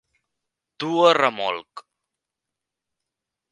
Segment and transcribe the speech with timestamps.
[0.79, 1.85] Dur a remolc.